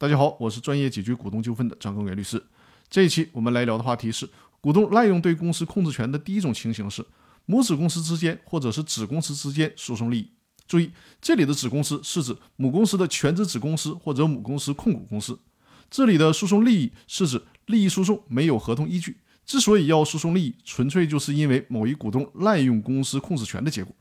[0.00, 2.40] 大家好，我是专业解决股东纠纷的张根元律师。
[2.88, 7.04] 这一期我们来聊的话题是股东滥用对公司控制权的第一种情形是
[7.46, 10.30] 母子公司之间或者是子公司之间诉讼利益。
[10.68, 15.36] 注意，这里的子公司是指母公司的全资子公司或者母公司控股公司。
[15.90, 23.92] 这里的诉讼利益是指利益诉讼没有合同依据，之所以要诉讼利益，纯粹就是因为某一股东滥用公司控制权的结果。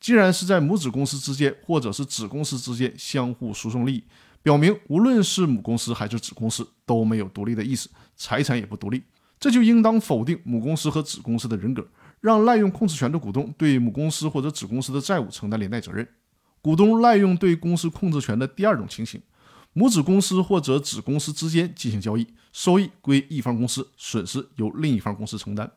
[0.00, 4.02] 既然是在母子公司之间或者是子公司之间相互诉讼利益。
[4.48, 9.02] 表明，无论是母公司还是子公司都没有独立的意思，财产也不独立，
[9.38, 11.86] 这就应当否定母公司和子公司的人格，
[12.22, 16.08] 让滥用控制权的股东对母公司或者子公司的债务承担连带责任。
[16.62, 19.20] 股东滥用对公司控制权的第二种情形，
[19.74, 25.70] 母子公司或者子公司之间进行交易，收益归一方公司，损失由另一方公司承担。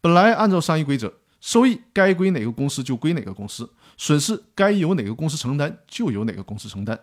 [0.00, 6.96] 本来按照商业规则，收益该归哪个公司就归哪个公司，损失该由哪个公司承担就由哪个公司承担。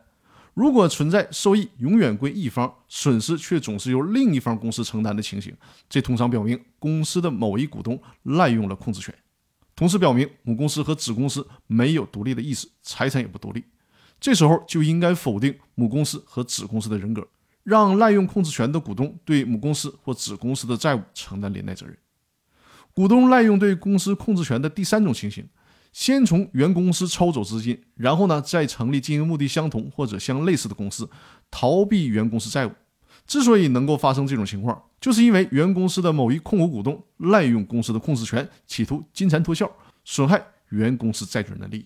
[0.53, 5.55] 如果存在收益永远归一方，损失却总是由另一方公司承担的情形，
[5.87, 9.13] 这通常表明公司的某一股东滥用了控制权，
[9.75, 13.63] 同时表明母公司和子公司没有独立的意识，财产也不独立。
[14.19, 17.25] 这时候就应该否定母公司和子公司的人格，
[17.63, 21.97] 让滥用控制权的股东对母公司或子公司的债务承担连带责任。
[22.93, 25.47] 股东滥用对公司控制权的第三种情形。
[25.99, 31.09] 先从原公司抽走资金，然后呢，再成立经营目的相同或者相类似的公司，
[31.51, 32.71] 逃避原公司债务。
[33.27, 39.69] 之所以能够发生这种情况，就是因为原公司的某一控股股东滥用公司的控制权，企图金蝉脱壳，
[40.05, 41.85] 损害原公司债权人的利益。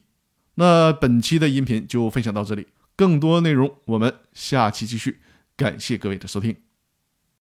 [0.54, 5.22] 那本期的音频就分享到这里，更多内容我们下期继续。
[5.58, 6.56] 感谢各位的收听。